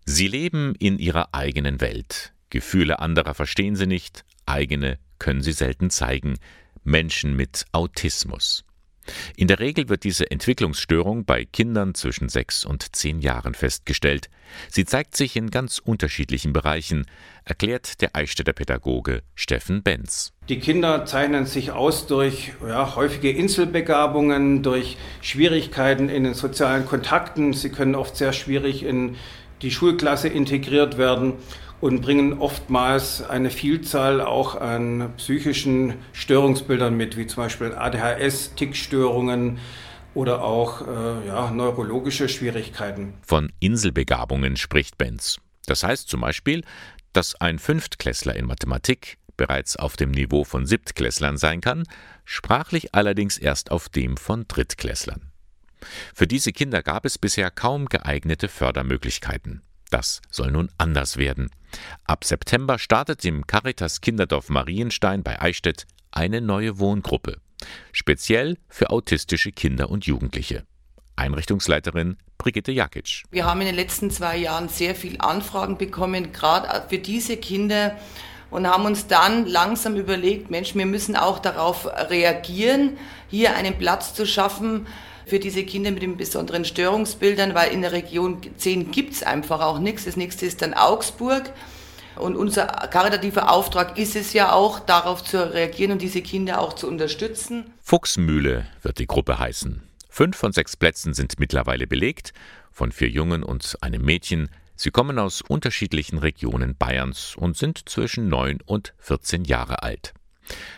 Sie 0.05 0.27
leben 0.27 0.73
in 0.79 0.97
ihrer 0.97 1.29
eigenen 1.33 1.79
Welt. 1.79 2.33
Gefühle 2.49 2.99
anderer 2.99 3.35
verstehen 3.35 3.75
sie 3.75 3.85
nicht, 3.85 4.25
eigene 4.47 4.97
können 5.19 5.43
sie 5.43 5.51
selten 5.51 5.91
zeigen. 5.91 6.39
Menschen 6.83 7.35
mit 7.35 7.65
Autismus. 7.71 8.65
In 9.35 9.47
der 9.47 9.59
Regel 9.59 9.89
wird 9.89 10.03
diese 10.03 10.29
Entwicklungsstörung 10.29 11.25
bei 11.25 11.45
Kindern 11.45 11.95
zwischen 11.95 12.29
sechs 12.29 12.65
und 12.65 12.95
zehn 12.95 13.19
Jahren 13.19 13.53
festgestellt. 13.53 14.29
Sie 14.69 14.85
zeigt 14.85 15.15
sich 15.15 15.35
in 15.35 15.51
ganz 15.51 15.79
unterschiedlichen 15.79 16.53
Bereichen, 16.53 17.05
erklärt 17.45 18.01
der 18.01 18.15
Eichstätter 18.15 18.53
Pädagoge 18.53 19.21
Steffen 19.35 19.83
Benz. 19.83 20.33
Die 20.49 20.59
Kinder 20.59 21.05
zeichnen 21.05 21.45
sich 21.45 21.71
aus 21.71 22.07
durch 22.07 22.53
ja, 22.67 22.95
häufige 22.95 23.31
Inselbegabungen, 23.31 24.63
durch 24.63 24.97
Schwierigkeiten 25.21 26.09
in 26.09 26.23
den 26.23 26.33
sozialen 26.33 26.85
Kontakten. 26.85 27.53
Sie 27.53 27.69
können 27.69 27.95
oft 27.95 28.17
sehr 28.17 28.33
schwierig 28.33 28.83
in 28.83 29.15
die 29.61 29.71
Schulklasse 29.71 30.29
integriert 30.29 30.97
werden 30.97 31.33
und 31.81 32.01
bringen 32.01 32.39
oftmals 32.39 33.21
eine 33.21 33.49
Vielzahl 33.49 34.21
auch 34.21 34.59
an 34.59 35.13
psychischen 35.17 35.95
Störungsbildern 36.13 36.95
mit, 36.95 37.17
wie 37.17 37.27
zum 37.27 37.43
Beispiel 37.43 37.73
ADHS, 37.73 38.55
Tickstörungen 38.55 39.59
oder 40.13 40.43
auch 40.43 40.81
äh, 40.81 41.27
ja, 41.27 41.51
neurologische 41.51 42.27
Schwierigkeiten. 42.27 43.13
Von 43.25 43.51
Inselbegabungen 43.59 44.57
spricht 44.57 44.97
Benz. 44.97 45.37
Das 45.65 45.83
heißt 45.83 46.09
zum 46.09 46.21
Beispiel, 46.21 46.63
dass 47.13 47.35
ein 47.39 47.59
Fünftklässler 47.59 48.35
in 48.35 48.45
Mathematik 48.45 49.17
bereits 49.37 49.77
auf 49.77 49.95
dem 49.95 50.11
Niveau 50.11 50.43
von 50.43 50.65
Siebtklässlern 50.65 51.37
sein 51.37 51.61
kann, 51.61 51.83
sprachlich 52.25 52.93
allerdings 52.93 53.37
erst 53.37 53.71
auf 53.71 53.87
dem 53.87 54.17
von 54.17 54.45
Drittklässlern. 54.47 55.31
Für 56.13 56.27
diese 56.27 56.51
Kinder 56.51 56.83
gab 56.83 57.05
es 57.05 57.17
bisher 57.17 57.49
kaum 57.49 57.85
geeignete 57.85 58.49
Fördermöglichkeiten. 58.49 59.61
Das 59.89 60.21
soll 60.29 60.51
nun 60.51 60.69
anders 60.77 61.17
werden. 61.17 61.49
Ab 62.05 62.23
September 62.23 62.77
startet 62.77 63.25
im 63.25 63.47
Caritas 63.47 64.01
Kinderdorf 64.01 64.49
Marienstein 64.49 65.23
bei 65.23 65.41
Eichstätt 65.41 65.85
eine 66.11 66.41
neue 66.41 66.79
Wohngruppe, 66.79 67.37
speziell 67.91 68.57
für 68.67 68.89
autistische 68.89 69.51
Kinder 69.51 69.89
und 69.89 70.05
Jugendliche. 70.05 70.63
Einrichtungsleiterin 71.15 72.17
Brigitte 72.37 72.71
Jakic. 72.71 73.23
Wir 73.31 73.45
haben 73.45 73.59
in 73.61 73.67
den 73.67 73.75
letzten 73.75 74.11
zwei 74.11 74.37
Jahren 74.37 74.69
sehr 74.69 74.95
viele 74.95 75.19
Anfragen 75.19 75.77
bekommen, 75.77 76.31
gerade 76.31 76.87
für 76.87 76.97
diese 76.97 77.35
Kinder 77.35 77.97
und 78.49 78.67
haben 78.67 78.85
uns 78.85 79.07
dann 79.07 79.45
langsam 79.45 79.95
überlegt, 79.95 80.49
Mensch, 80.49 80.73
wir 80.73 80.85
müssen 80.85 81.15
auch 81.15 81.39
darauf 81.39 81.85
reagieren, 81.85 82.97
hier 83.27 83.55
einen 83.55 83.77
Platz 83.77 84.13
zu 84.13 84.25
schaffen, 84.25 84.87
für 85.29 85.39
diese 85.39 85.63
Kinder 85.63 85.91
mit 85.91 86.01
den 86.01 86.17
besonderen 86.17 86.65
Störungsbildern, 86.65 87.53
weil 87.53 87.71
in 87.71 87.81
der 87.81 87.91
Region 87.91 88.41
10 88.57 88.91
gibt 88.91 89.13
es 89.13 89.23
einfach 89.23 89.61
auch 89.61 89.79
nichts. 89.79 90.05
Das 90.05 90.17
nächste 90.17 90.45
ist 90.45 90.61
dann 90.61 90.73
Augsburg. 90.73 91.51
Und 92.15 92.35
unser 92.35 92.65
karitativer 92.65 93.49
Auftrag 93.49 93.97
ist 93.97 94.15
es 94.15 94.33
ja 94.33 94.51
auch, 94.51 94.79
darauf 94.79 95.23
zu 95.23 95.53
reagieren 95.53 95.93
und 95.93 96.01
diese 96.01 96.21
Kinder 96.21 96.59
auch 96.59 96.73
zu 96.73 96.87
unterstützen. 96.87 97.71
Fuchsmühle 97.81 98.65
wird 98.81 98.99
die 98.99 99.07
Gruppe 99.07 99.39
heißen. 99.39 99.81
Fünf 100.09 100.35
von 100.35 100.51
sechs 100.51 100.75
Plätzen 100.75 101.13
sind 101.13 101.39
mittlerweile 101.39 101.87
belegt, 101.87 102.33
von 102.71 102.91
vier 102.91 103.09
Jungen 103.09 103.43
und 103.43 103.77
einem 103.81 104.03
Mädchen. 104.03 104.49
Sie 104.75 104.91
kommen 104.91 105.17
aus 105.17 105.41
unterschiedlichen 105.41 106.17
Regionen 106.17 106.75
Bayerns 106.75 107.35
und 107.37 107.55
sind 107.55 107.87
zwischen 107.87 108.27
neun 108.27 108.59
und 108.65 108.93
14 108.97 109.45
Jahre 109.45 109.83
alt. 109.83 110.13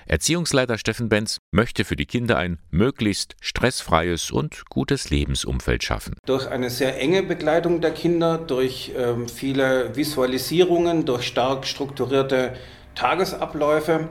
Erziehungsleiter 0.06 0.78
Steffen 0.78 1.10
Benz 1.10 1.38
möchte 1.52 1.86
für 1.86 1.96
die 1.96 2.06
Kinder 2.06 2.38
ein 2.38 2.60
möglichst 2.70 3.36
stressfreies 3.42 4.32
und 4.32 4.64
gutes 4.70 5.10
Lebensumfeld 5.10 5.84
schaffen. 5.84 6.16
Durch 6.26 6.48
eine 6.48 6.70
sehr 6.70 7.00
enge 7.00 7.24
Begleitung 7.24 7.82
der 7.82 7.92
Kinder, 7.92 8.38
durch 8.38 8.92
ähm, 8.98 9.28
viele 9.28 9.96
Visualisierungen, 9.96 11.06
durch 11.06 11.24
stark 11.24 11.66
strukturierte 11.66 12.54
Tagesabläufe. 12.96 14.10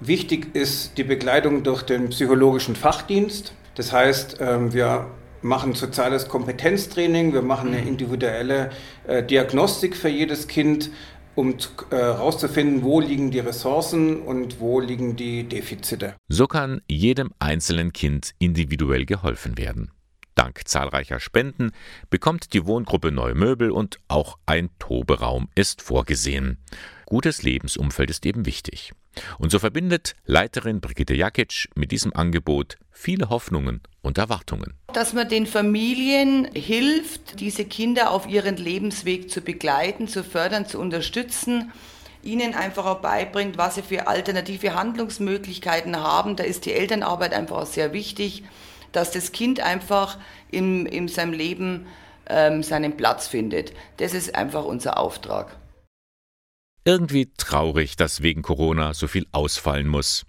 Wichtig 0.00 0.54
ist 0.54 0.96
die 0.98 1.04
Begleitung 1.04 1.62
durch 1.62 1.82
den 1.82 2.10
psychologischen 2.10 2.76
Fachdienst. 2.76 3.54
Das 3.74 3.92
heißt, 3.92 4.38
ähm, 4.40 4.72
wir 4.72 5.10
machen 5.42 5.74
soziales 5.74 6.28
Kompetenztraining, 6.28 7.32
wir 7.32 7.42
machen 7.42 7.68
eine 7.68 7.86
individuelle 7.86 8.70
äh, 9.06 9.22
Diagnostik 9.22 9.96
für 9.96 10.08
jedes 10.08 10.48
Kind, 10.48 10.90
um 11.34 11.56
herauszufinden, 11.90 12.80
äh, 12.80 12.82
wo 12.82 13.00
liegen 13.00 13.30
die 13.30 13.38
Ressourcen 13.38 14.22
und 14.22 14.60
wo 14.60 14.80
liegen 14.80 15.16
die 15.16 15.44
Defizite. 15.44 16.14
So 16.28 16.46
kann 16.46 16.80
jedem 16.88 17.30
einzelnen 17.38 17.92
Kind 17.92 18.32
individuell 18.38 19.06
geholfen 19.06 19.56
werden. 19.58 19.90
Dank 20.34 20.66
zahlreicher 20.66 21.20
Spenden 21.20 21.72
bekommt 22.08 22.54
die 22.54 22.64
Wohngruppe 22.64 23.12
neue 23.12 23.34
Möbel 23.34 23.70
und 23.70 23.98
auch 24.08 24.38
ein 24.46 24.70
Toberaum 24.78 25.48
ist 25.54 25.82
vorgesehen. 25.82 26.58
Gutes 27.10 27.42
Lebensumfeld 27.42 28.08
ist 28.08 28.24
eben 28.24 28.46
wichtig. 28.46 28.92
Und 29.38 29.50
so 29.50 29.58
verbindet 29.58 30.14
Leiterin 30.26 30.80
Brigitte 30.80 31.14
Jakic 31.14 31.68
mit 31.74 31.90
diesem 31.90 32.14
Angebot 32.14 32.78
viele 32.92 33.30
Hoffnungen 33.30 33.80
und 34.00 34.16
Erwartungen. 34.16 34.74
Dass 34.92 35.12
man 35.12 35.28
den 35.28 35.46
Familien 35.46 36.48
hilft, 36.54 37.40
diese 37.40 37.64
Kinder 37.64 38.12
auf 38.12 38.28
ihren 38.28 38.56
Lebensweg 38.56 39.28
zu 39.28 39.40
begleiten, 39.40 40.06
zu 40.06 40.22
fördern, 40.22 40.66
zu 40.66 40.78
unterstützen, 40.78 41.72
ihnen 42.22 42.54
einfach 42.54 42.86
auch 42.86 43.00
beibringt, 43.00 43.58
was 43.58 43.74
sie 43.74 43.82
für 43.82 44.06
alternative 44.06 44.76
Handlungsmöglichkeiten 44.76 45.96
haben. 45.96 46.36
Da 46.36 46.44
ist 46.44 46.64
die 46.64 46.74
Elternarbeit 46.74 47.32
einfach 47.32 47.56
auch 47.56 47.66
sehr 47.66 47.92
wichtig, 47.92 48.44
dass 48.92 49.10
das 49.10 49.32
Kind 49.32 49.58
einfach 49.58 50.16
in, 50.52 50.86
in 50.86 51.08
seinem 51.08 51.32
Leben 51.32 51.88
ähm, 52.28 52.62
seinen 52.62 52.96
Platz 52.96 53.26
findet. 53.26 53.72
Das 53.96 54.14
ist 54.14 54.36
einfach 54.36 54.64
unser 54.64 54.96
Auftrag. 54.96 55.56
Irgendwie 56.84 57.30
traurig, 57.36 57.96
dass 57.96 58.22
wegen 58.22 58.42
Corona 58.42 58.94
so 58.94 59.06
viel 59.06 59.26
ausfallen 59.32 59.86
muss. 59.86 60.24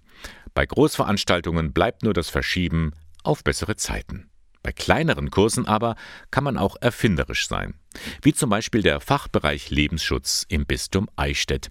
Bei 0.54 0.66
Großveranstaltungen 0.66 1.72
bleibt 1.72 2.02
nur 2.02 2.12
das 2.12 2.28
Verschieben 2.28 2.92
auf 3.22 3.42
bessere 3.42 3.76
Zeiten. 3.76 4.28
Bei 4.62 4.70
kleineren 4.70 5.30
Kursen 5.30 5.66
aber 5.66 5.96
kann 6.30 6.44
man 6.44 6.56
auch 6.56 6.76
erfinderisch 6.80 7.48
sein, 7.48 7.74
wie 8.20 8.32
zum 8.32 8.50
Beispiel 8.50 8.82
der 8.82 9.00
Fachbereich 9.00 9.70
Lebensschutz 9.70 10.44
im 10.48 10.66
Bistum 10.66 11.08
Eichstätt. 11.16 11.70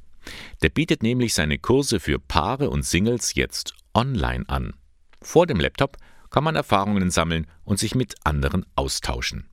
Der 0.62 0.70
bietet 0.70 1.04
nämlich 1.04 1.34
seine 1.34 1.58
Kurse 1.58 2.00
für 2.00 2.20
Paare 2.20 2.70
und 2.70 2.84
Singles 2.84 3.36
jetzt 3.36 3.74
online 3.94 4.46
an. 4.50 4.74
Vor 5.22 5.48
dem 5.48 5.60
Laptop 5.60 5.98
kann 6.32 6.44
man 6.44 6.56
Erfahrungen 6.56 7.12
sammeln 7.12 7.48
und 7.64 7.80
sich 7.80 7.96
mit 7.96 8.16
anderen 8.24 8.66
austauschen. 8.76 9.50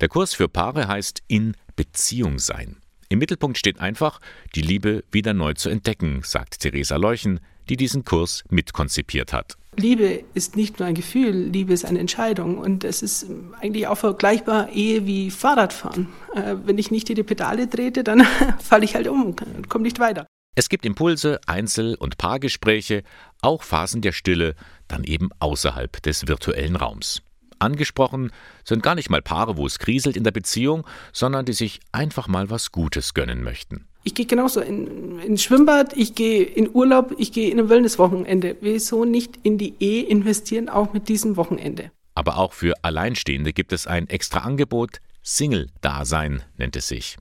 Der 0.00 0.08
Kurs 0.08 0.34
für 0.34 0.48
Paare 0.48 0.86
heißt 0.86 1.22
In 1.26 1.56
Beziehung 1.76 2.38
sein. 2.38 2.76
Im 3.08 3.20
Mittelpunkt 3.20 3.56
steht 3.56 3.80
einfach, 3.80 4.20
die 4.54 4.60
Liebe 4.60 5.02
wieder 5.10 5.32
neu 5.32 5.54
zu 5.54 5.70
entdecken, 5.70 6.20
sagt 6.24 6.60
Theresa 6.60 6.96
Leuchen, 6.96 7.40
die 7.68 7.76
diesen 7.76 8.04
Kurs 8.04 8.44
mitkonzipiert 8.50 9.32
hat. 9.32 9.56
Liebe 9.76 10.24
ist 10.34 10.56
nicht 10.56 10.78
nur 10.78 10.88
ein 10.88 10.94
Gefühl, 10.94 11.30
Liebe 11.30 11.72
ist 11.72 11.84
eine 11.84 12.00
Entscheidung. 12.00 12.58
Und 12.58 12.84
es 12.84 13.02
ist 13.02 13.26
eigentlich 13.60 13.86
auch 13.86 13.96
vergleichbar 13.96 14.70
Ehe 14.70 15.06
wie 15.06 15.30
Fahrradfahren. 15.30 16.08
Äh, 16.34 16.56
wenn 16.64 16.78
ich 16.78 16.90
nicht 16.90 17.08
die 17.08 17.22
Pedale 17.22 17.70
trete, 17.70 18.04
dann 18.04 18.26
falle 18.58 18.84
ich 18.84 18.94
halt 18.94 19.08
um 19.08 19.24
und 19.24 19.68
komme 19.68 19.84
nicht 19.84 20.00
weiter. 20.00 20.26
Es 20.54 20.68
gibt 20.68 20.84
Impulse, 20.84 21.40
Einzel- 21.46 21.94
und 21.94 22.18
Paargespräche, 22.18 23.04
auch 23.40 23.62
Phasen 23.62 24.00
der 24.00 24.12
Stille, 24.12 24.54
dann 24.88 25.04
eben 25.04 25.30
außerhalb 25.38 26.02
des 26.02 26.26
virtuellen 26.26 26.74
Raums. 26.74 27.22
Angesprochen 27.58 28.32
sind 28.64 28.82
gar 28.82 28.94
nicht 28.94 29.10
mal 29.10 29.22
Paare, 29.22 29.56
wo 29.56 29.66
es 29.66 29.78
kriselt 29.78 30.16
in 30.16 30.24
der 30.24 30.30
Beziehung, 30.30 30.86
sondern 31.12 31.44
die 31.44 31.52
sich 31.52 31.80
einfach 31.92 32.28
mal 32.28 32.50
was 32.50 32.72
Gutes 32.72 33.14
gönnen 33.14 33.42
möchten. 33.42 33.86
Ich 34.04 34.14
gehe 34.14 34.26
genauso 34.26 34.60
in, 34.60 35.18
ins 35.18 35.42
Schwimmbad, 35.42 35.94
ich 35.96 36.14
gehe 36.14 36.42
in 36.42 36.70
Urlaub, 36.72 37.14
ich 37.18 37.32
gehe 37.32 37.50
in 37.50 37.58
ein 37.58 37.68
Wellnesswochenende. 37.68 38.56
Wieso 38.60 39.04
nicht 39.04 39.38
in 39.42 39.58
die 39.58 39.74
Ehe 39.80 40.04
investieren, 40.04 40.68
auch 40.68 40.92
mit 40.92 41.08
diesem 41.08 41.36
Wochenende? 41.36 41.90
Aber 42.14 42.38
auch 42.38 42.52
für 42.52 42.74
Alleinstehende 42.82 43.52
gibt 43.52 43.72
es 43.72 43.86
ein 43.86 44.08
extra 44.08 44.40
Angebot, 44.40 45.00
Single-Dasein 45.22 46.42
nennt 46.56 46.74
es 46.74 46.88
sich. 46.88 47.16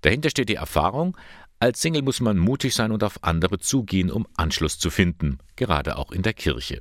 Dahinter 0.00 0.30
steht 0.30 0.48
die 0.48 0.54
Erfahrung, 0.54 1.16
als 1.60 1.80
Single 1.80 2.02
muss 2.02 2.20
man 2.20 2.38
mutig 2.38 2.74
sein 2.74 2.90
und 2.90 3.04
auf 3.04 3.22
andere 3.22 3.58
zugehen, 3.58 4.10
um 4.10 4.26
Anschluss 4.36 4.78
zu 4.78 4.90
finden, 4.90 5.38
gerade 5.56 5.96
auch 5.96 6.10
in 6.10 6.22
der 6.22 6.34
Kirche. 6.34 6.80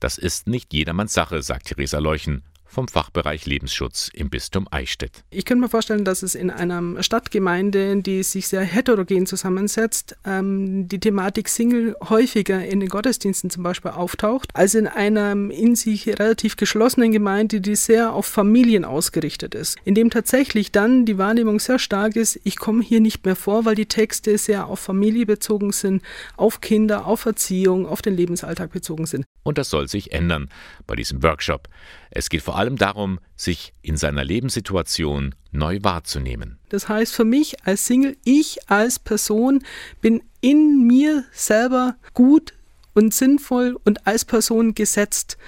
Das 0.00 0.18
ist 0.18 0.46
nicht 0.46 0.72
jedermanns 0.72 1.12
Sache, 1.12 1.42
sagt 1.42 1.66
Theresa 1.66 1.98
Leuchen 1.98 2.42
vom 2.68 2.86
Fachbereich 2.86 3.46
Lebensschutz 3.46 4.10
im 4.12 4.30
Bistum 4.30 4.68
Eichstätt. 4.70 5.24
Ich 5.30 5.44
könnte 5.44 5.62
mir 5.62 5.68
vorstellen, 5.68 6.04
dass 6.04 6.22
es 6.22 6.34
in 6.34 6.50
einer 6.50 7.02
Stadtgemeinde, 7.02 8.02
die 8.02 8.22
sich 8.22 8.46
sehr 8.48 8.60
heterogen 8.60 9.26
zusammensetzt, 9.26 10.16
ähm, 10.24 10.86
die 10.86 11.00
Thematik 11.00 11.48
Single 11.48 11.96
häufiger 12.08 12.64
in 12.64 12.80
den 12.80 12.88
Gottesdiensten 12.88 13.50
zum 13.50 13.62
Beispiel 13.62 13.90
auftaucht, 13.90 14.50
als 14.54 14.74
in 14.74 14.86
einer 14.86 15.32
in 15.32 15.74
sich 15.74 16.06
relativ 16.06 16.56
geschlossenen 16.56 17.10
Gemeinde, 17.10 17.60
die 17.60 17.74
sehr 17.74 18.12
auf 18.12 18.26
Familien 18.26 18.84
ausgerichtet 18.84 19.54
ist. 19.54 19.76
In 19.84 19.94
dem 19.94 20.10
tatsächlich 20.10 20.70
dann 20.70 21.06
die 21.06 21.18
Wahrnehmung 21.18 21.60
sehr 21.60 21.78
stark 21.78 22.16
ist, 22.16 22.38
ich 22.44 22.56
komme 22.56 22.82
hier 22.82 23.00
nicht 23.00 23.24
mehr 23.24 23.36
vor, 23.36 23.64
weil 23.64 23.74
die 23.74 23.86
Texte 23.86 24.36
sehr 24.38 24.66
auf 24.66 24.80
Familie 24.80 25.26
bezogen 25.26 25.72
sind, 25.72 26.02
auf 26.36 26.60
Kinder, 26.60 27.06
auf 27.06 27.24
Erziehung, 27.24 27.86
auf 27.86 28.02
den 28.02 28.14
Lebensalltag 28.14 28.72
bezogen 28.72 29.06
sind. 29.06 29.24
Und 29.42 29.56
das 29.56 29.70
soll 29.70 29.88
sich 29.88 30.12
ändern 30.12 30.48
bei 30.88 30.96
diesem 30.96 31.22
Workshop. 31.22 31.68
Es 32.10 32.28
geht 32.28 32.42
vor 32.42 32.58
allem 32.58 32.76
darum, 32.76 33.20
sich 33.36 33.72
in 33.82 33.96
seiner 33.96 34.24
Lebenssituation 34.24 35.36
neu 35.52 35.78
wahrzunehmen. 35.82 36.58
Das 36.70 36.88
heißt 36.88 37.14
für 37.14 37.24
mich 37.24 37.64
als 37.64 37.86
Single, 37.86 38.16
ich 38.24 38.68
als 38.68 38.98
Person 38.98 39.62
bin 40.00 40.22
in 40.40 40.84
mir 40.84 41.24
selber 41.30 41.94
gut 42.14 42.54
und 42.94 43.14
sinnvoll 43.14 43.78
und 43.84 44.08
als 44.08 44.24
Person 44.24 44.74
gesetzt 44.74 45.38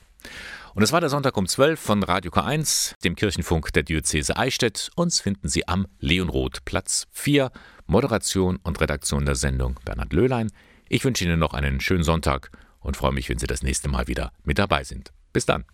Und 0.74 0.82
es 0.82 0.92
war 0.92 1.00
der 1.00 1.10
Sonntag 1.10 1.36
um 1.36 1.46
12 1.46 1.78
von 1.78 2.02
Radio 2.02 2.30
K1, 2.30 2.94
dem 3.04 3.14
Kirchenfunk 3.14 3.72
der 3.74 3.82
Diözese 3.82 4.38
Eichstätt. 4.38 4.90
Uns 4.96 5.20
finden 5.20 5.48
Sie 5.48 5.68
am 5.68 5.86
Leonroth 5.98 6.64
Platz 6.64 7.06
4. 7.10 7.50
Moderation 7.86 8.56
und 8.62 8.80
Redaktion 8.80 9.26
der 9.26 9.34
Sendung 9.34 9.78
Bernhard 9.84 10.14
Löhlein. 10.14 10.50
Ich 10.88 11.04
wünsche 11.04 11.24
Ihnen 11.24 11.38
noch 11.38 11.52
einen 11.52 11.80
schönen 11.80 12.04
Sonntag 12.04 12.50
und 12.80 12.96
freue 12.96 13.12
mich, 13.12 13.28
wenn 13.28 13.38
Sie 13.38 13.46
das 13.46 13.62
nächste 13.62 13.88
Mal 13.88 14.08
wieder 14.08 14.32
mit 14.44 14.58
dabei 14.58 14.82
sind. 14.82 15.12
Bis 15.34 15.44
dann. 15.44 15.64